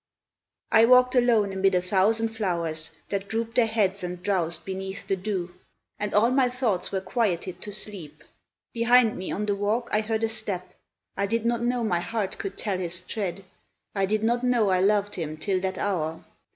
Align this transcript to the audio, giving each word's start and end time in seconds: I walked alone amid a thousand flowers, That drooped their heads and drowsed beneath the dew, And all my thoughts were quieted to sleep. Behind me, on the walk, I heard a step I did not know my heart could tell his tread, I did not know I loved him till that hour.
I 0.71 0.85
walked 0.85 1.13
alone 1.13 1.53
amid 1.53 1.75
a 1.75 1.79
thousand 1.81 2.29
flowers, 2.29 2.89
That 3.09 3.27
drooped 3.27 3.53
their 3.53 3.67
heads 3.67 4.03
and 4.03 4.23
drowsed 4.23 4.65
beneath 4.65 5.05
the 5.05 5.15
dew, 5.15 5.53
And 5.99 6.11
all 6.11 6.31
my 6.31 6.49
thoughts 6.49 6.91
were 6.91 7.01
quieted 7.01 7.61
to 7.61 7.71
sleep. 7.71 8.23
Behind 8.73 9.15
me, 9.15 9.31
on 9.31 9.45
the 9.45 9.53
walk, 9.55 9.89
I 9.91 10.01
heard 10.01 10.23
a 10.23 10.27
step 10.29 10.73
I 11.15 11.27
did 11.27 11.45
not 11.45 11.61
know 11.61 11.83
my 11.83 11.99
heart 11.99 12.39
could 12.39 12.57
tell 12.57 12.79
his 12.79 13.03
tread, 13.03 13.45
I 13.93 14.07
did 14.07 14.23
not 14.23 14.43
know 14.43 14.69
I 14.71 14.79
loved 14.81 15.13
him 15.13 15.37
till 15.37 15.59
that 15.59 15.77
hour. 15.77 16.25